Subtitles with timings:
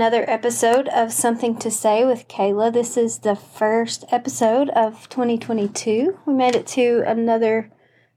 [0.00, 2.72] another episode of Something to Say with Kayla.
[2.72, 6.20] This is the first episode of 2022.
[6.24, 7.70] We made it to another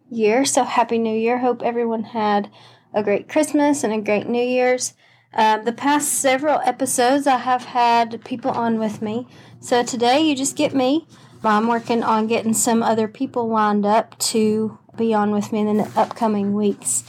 [0.09, 1.39] year, so Happy New Year.
[1.39, 2.49] Hope everyone had
[2.93, 4.93] a great Christmas and a great New Year's.
[5.33, 9.27] Um, the past several episodes, I have had people on with me.
[9.59, 11.05] So today, you just get me.
[11.43, 15.75] I'm working on getting some other people lined up to be on with me in
[15.75, 17.03] the upcoming weeks.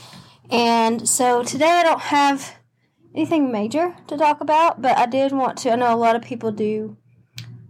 [0.51, 2.55] And so today, I don't have
[3.15, 5.71] anything major to talk about, but I did want to.
[5.71, 6.97] I know a lot of people do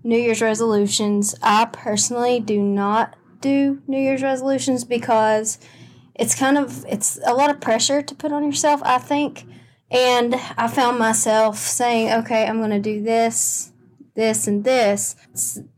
[0.03, 1.35] New Year's resolutions.
[1.41, 5.59] I personally do not do New Year's resolutions because
[6.15, 9.45] it's kind of it's a lot of pressure to put on yourself, I think.
[9.91, 13.71] And I found myself saying, "Okay, I'm going to do this,
[14.15, 15.15] this and this."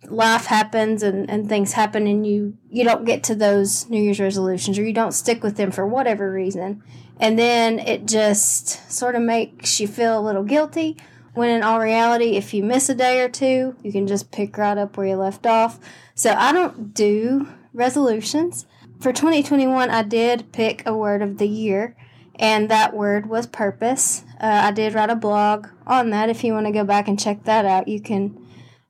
[0.06, 4.22] Life happens and, and things happen and you you don't get to those New Year's
[4.22, 6.82] resolutions or you don't stick with them for whatever reason.
[7.20, 10.98] And then it just sort of makes you feel a little guilty.
[11.34, 14.58] When in all reality, if you miss a day or two, you can just pick
[14.58, 15.80] right up where you left off.
[16.16, 18.66] So I don't do resolutions.
[19.00, 21.96] For 2021, I did pick a word of the year,
[22.36, 24.24] and that word was purpose.
[24.42, 26.30] Uh, I did write a blog on that.
[26.30, 28.44] If you want to go back and check that out, you can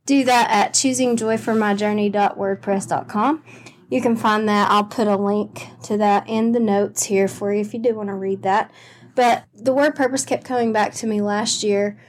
[0.06, 3.44] do that at choosingjoyformyjourney.wordpress.com
[3.90, 4.70] you can find that.
[4.70, 7.96] I'll put a link to that in the notes here for you if you do
[7.96, 8.72] want to read that.
[9.16, 12.00] But the word purpose kept coming back to me last year.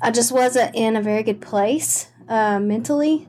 [0.00, 3.28] I just wasn't in a very good place uh, mentally,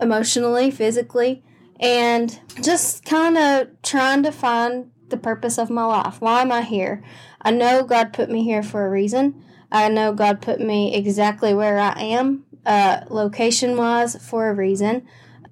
[0.00, 1.42] emotionally, physically,
[1.80, 6.20] and just kind of trying to find the purpose of my life.
[6.20, 7.02] Why am I here?
[7.40, 9.42] I know God put me here for a reason.
[9.70, 15.06] I know God put me exactly where I am, uh, location wise, for a reason.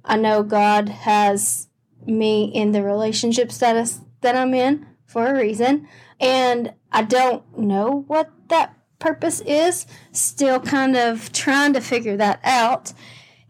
[0.06, 1.68] I know God has
[2.06, 5.88] me in the relationship status that I'm in for a reason.
[6.20, 9.86] And I don't know what that purpose is.
[10.12, 12.92] Still kind of trying to figure that out.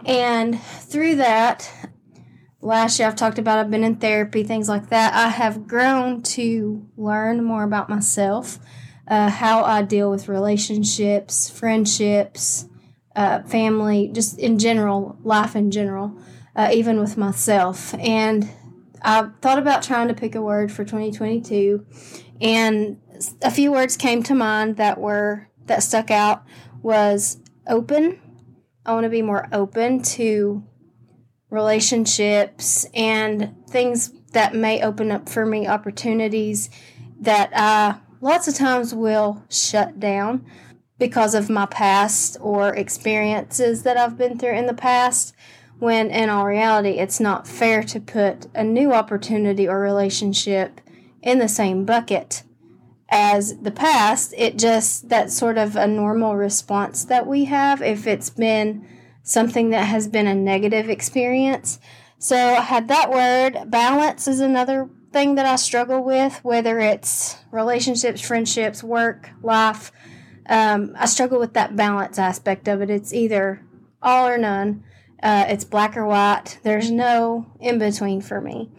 [0.04, 1.70] And through that,
[2.60, 5.14] last year I've talked about I've been in therapy, things like that.
[5.14, 8.58] I have grown to learn more about myself,
[9.08, 12.66] uh, how I deal with relationships, friendships,
[13.14, 16.18] uh, family, just in general, life in general
[16.56, 17.94] uh, even with myself.
[17.94, 18.50] And
[19.02, 21.86] I thought about trying to pick a word for 2022,
[22.40, 22.98] and
[23.42, 26.42] a few words came to mind that were that stuck out
[26.82, 28.20] was open.
[28.84, 30.64] I want to be more open to
[31.50, 36.70] relationships and things that may open up for me opportunities
[37.20, 40.44] that I lots of times will shut down
[40.98, 45.34] because of my past or experiences that I've been through in the past
[45.78, 50.80] when in all reality, it's not fair to put a new opportunity or relationship
[51.22, 52.42] in the same bucket
[53.08, 54.34] as the past.
[54.36, 58.86] It just, that's sort of a normal response that we have if it's been
[59.22, 61.78] something that has been a negative experience.
[62.18, 63.70] So I had that word.
[63.70, 69.92] Balance is another thing that I struggle with, whether it's relationships, friendships, work, life.
[70.48, 72.88] Um, I struggle with that balance aspect of it.
[72.90, 73.62] It's either
[74.00, 74.84] all or none.
[75.26, 76.60] Uh, it's black or white.
[76.62, 78.70] There's no in between for me.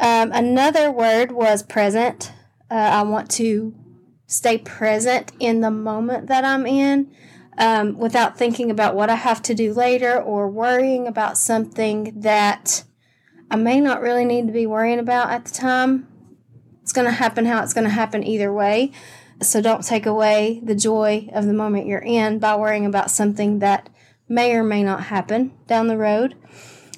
[0.00, 2.32] Um, another word was present.
[2.70, 3.74] Uh, I want to
[4.26, 7.14] stay present in the moment that I'm in
[7.58, 12.84] um, without thinking about what I have to do later or worrying about something that
[13.50, 16.08] I may not really need to be worrying about at the time.
[16.80, 18.92] It's going to happen how it's going to happen either way.
[19.42, 23.58] So don't take away the joy of the moment you're in by worrying about something
[23.58, 23.90] that
[24.32, 26.34] may or may not happen down the road.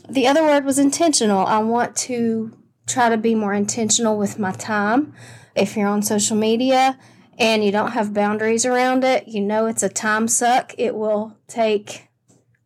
[0.09, 1.45] The other word was intentional.
[1.47, 2.57] I want to
[2.87, 5.13] try to be more intentional with my time.
[5.57, 6.99] If you're on social media
[7.37, 10.75] and you don't have boundaries around it, you know it's a time suck.
[10.79, 12.09] It will take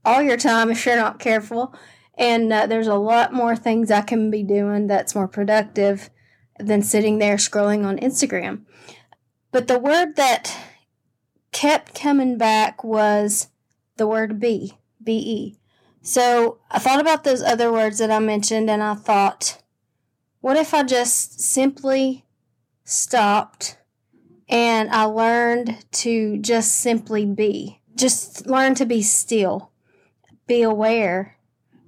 [0.04, 1.74] all your time if you're not careful.
[2.18, 6.10] And uh, there's a lot more things I can be doing that's more productive
[6.58, 8.64] than sitting there scrolling on Instagram.
[9.50, 10.54] But the word that
[11.52, 13.48] kept coming back was
[13.98, 15.56] the word be, be.
[16.00, 19.62] So I thought about those other words that I mentioned and I thought,
[20.40, 22.24] what if I just simply
[22.84, 23.76] stopped
[24.48, 27.82] and I learned to just simply be?
[27.96, 29.72] Just learn to be still,
[30.46, 31.36] be aware,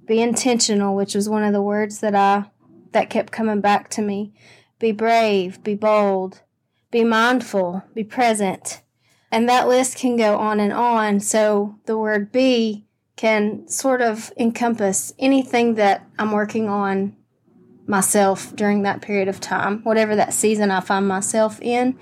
[0.05, 2.45] be intentional, which was one of the words that I
[2.91, 4.33] that kept coming back to me.
[4.77, 6.41] Be brave, be bold,
[6.91, 8.81] be mindful, be present,
[9.31, 11.19] and that list can go on and on.
[11.19, 12.85] So the word be
[13.15, 17.15] can sort of encompass anything that I'm working on
[17.87, 21.97] myself during that period of time, whatever that season I find myself in.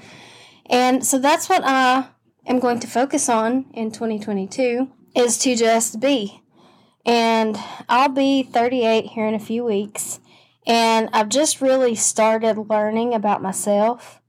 [0.68, 2.08] And so that's what I
[2.46, 6.42] am going to focus on in 2022 is to just be.
[7.06, 10.20] And I'll be 38 here in a few weeks.
[10.68, 14.22] And I've just really started learning about myself,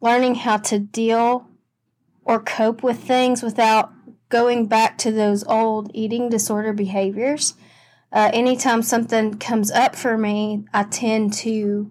[0.00, 1.46] learning how to deal
[2.24, 3.92] or cope with things without
[4.28, 7.54] going back to those old eating disorder behaviors.
[8.12, 11.90] Uh, anytime something comes up for me, I tend to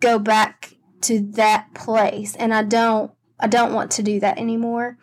[0.00, 3.10] go back to that place, and I don't.
[3.38, 4.96] I don't want to do that anymore.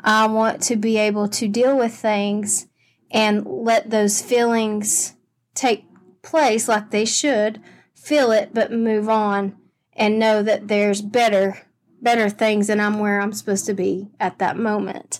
[0.00, 2.66] I want to be able to deal with things
[3.12, 5.14] and let those feelings
[5.54, 5.84] take
[6.22, 7.60] place like they should,
[7.94, 9.56] feel it, but move on
[9.92, 11.66] and know that there's better
[12.06, 15.18] better things and I'm where I'm supposed to be at that moment.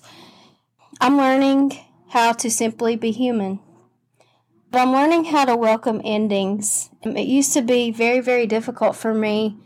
[1.01, 1.77] I'm learning
[2.11, 3.59] how to simply be human.
[4.71, 6.91] But I'm learning how to welcome endings.
[7.05, 9.59] Um, it used to be very, very difficult for me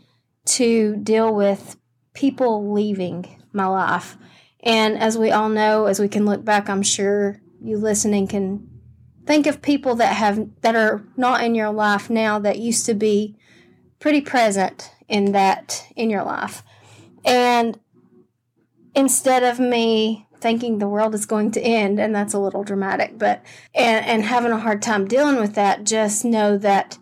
[0.45, 1.77] to deal with
[2.15, 4.17] people leaving my life.
[4.63, 8.67] And as we all know, as we can look back, I'm sure you listening can
[9.27, 12.95] think of people that have that are not in your life now that used to
[12.95, 13.37] be
[13.99, 16.63] pretty present in that in your life.
[17.25, 17.79] And
[18.95, 23.17] instead of me thinking the world is going to end, and that's a little dramatic,
[23.17, 23.43] but
[23.75, 26.97] and, and having a hard time dealing with that, just know that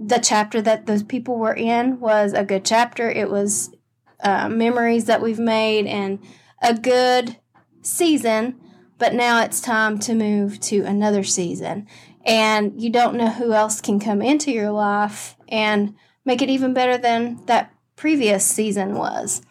[0.00, 3.10] the chapter that those people were in was a good chapter.
[3.10, 3.70] It was
[4.22, 6.20] uh, memories that we've made and
[6.62, 7.36] a good
[7.82, 8.58] season,
[8.98, 11.86] but now it's time to move to another season.
[12.24, 15.94] And you don't know who else can come into your life and
[16.24, 19.42] make it even better than that previous season was.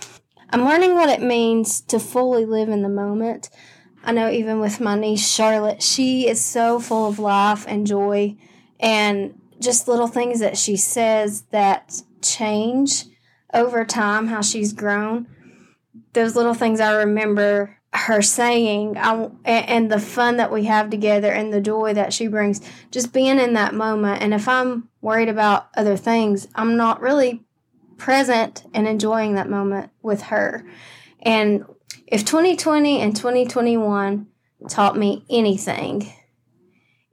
[0.50, 3.52] I'm learning what it means to fully live in the moment.
[4.04, 8.38] I know even with my niece Charlotte, she is so full of life and joy
[8.80, 13.04] and just little things that she says that change
[13.54, 15.28] over time, how she's grown.
[16.14, 21.32] Those little things I remember her saying I, and the fun that we have together
[21.32, 25.28] and the joy that she brings just being in that moment and if i'm worried
[25.28, 27.44] about other things i'm not really
[28.00, 30.66] present and enjoying that moment with her.
[31.22, 31.66] And
[32.08, 34.28] if 2020 and 2021
[34.68, 36.12] taught me anything,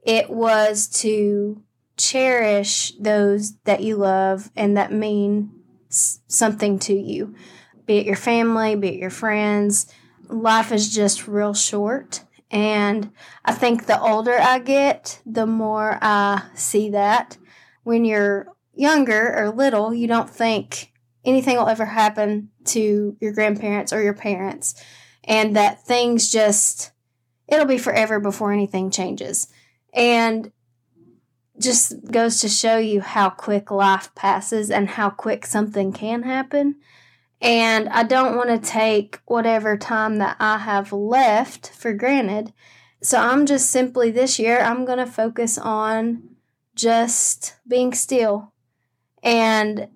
[0.03, 1.61] it was to
[1.97, 5.51] cherish those that you love and that mean
[5.89, 7.35] something to you,
[7.85, 9.91] be it your family, be it your friends.
[10.29, 12.23] Life is just real short.
[12.49, 13.11] And
[13.43, 17.37] I think the older I get, the more I see that.
[17.83, 18.47] When you're
[18.77, 20.91] younger or little, you don't think
[21.25, 24.81] anything will ever happen to your grandparents or your parents,
[25.23, 26.91] and that things just,
[27.47, 29.47] it'll be forever before anything changes.
[29.93, 30.51] And
[31.59, 36.75] just goes to show you how quick life passes and how quick something can happen.
[37.41, 42.53] And I don't want to take whatever time that I have left for granted.
[43.01, 46.35] So I'm just simply this year, I'm going to focus on
[46.75, 48.53] just being still
[49.27, 49.89] and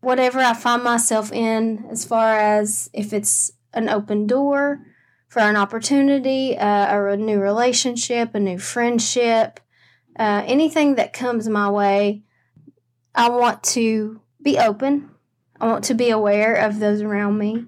[0.00, 4.80] whatever I find myself in, as far as if it's an open door
[5.28, 9.60] for an opportunity, uh, a new relationship, a new friendship,
[10.18, 12.22] uh, anything that comes my way,
[13.14, 15.10] I want to be open.
[15.60, 17.66] I want to be aware of those around me,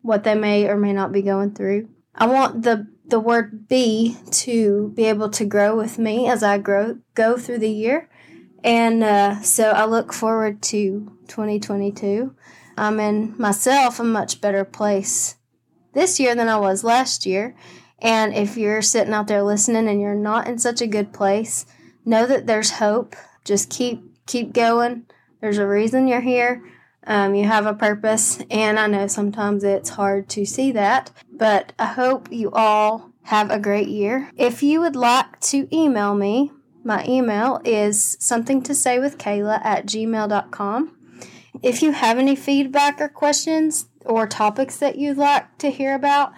[0.00, 1.90] what they may or may not be going through.
[2.14, 6.56] I want the the word be to be able to grow with me as I
[6.56, 8.08] grow go through the year.
[8.64, 12.34] And uh, so I look forward to 2022.
[12.76, 15.36] I'm in myself a much better place
[15.92, 17.54] this year than I was last year.
[17.98, 21.66] And if you're sitting out there listening and you're not in such a good place,
[22.04, 23.14] know that there's hope.
[23.44, 25.06] Just keep keep going.
[25.40, 26.62] There's a reason you're here.
[27.04, 31.72] Um, you have a purpose, and I know sometimes it's hard to see that, but
[31.76, 34.30] I hope you all have a great year.
[34.36, 36.52] If you would like to email me,
[36.84, 40.96] my email is something to say with Kayla at gmail.com.
[41.62, 46.32] If you have any feedback or questions or topics that you'd like to hear about,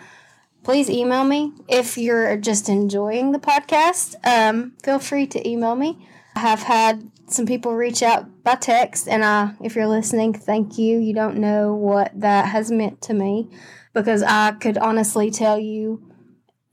[0.62, 1.52] please email me.
[1.68, 6.06] If you're just enjoying the podcast, um, feel free to email me.
[6.34, 10.78] I have had some people reach out by text, and I, if you're listening, thank
[10.78, 10.98] you.
[10.98, 13.48] You don't know what that has meant to me
[13.92, 16.02] because I could honestly tell you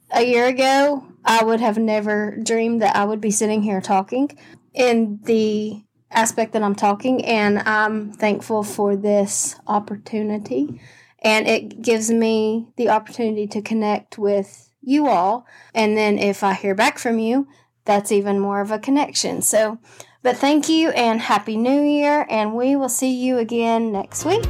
[0.10, 4.38] a year ago, I would have never dreamed that I would be sitting here talking
[4.74, 10.82] in the aspect that I'm talking, and I'm thankful for this opportunity.
[11.24, 15.46] And it gives me the opportunity to connect with you all.
[15.74, 17.48] And then if I hear back from you,
[17.86, 19.42] that's even more of a connection.
[19.42, 19.80] So,
[20.24, 24.46] but thank you and Happy New Year, and we will see you again next week.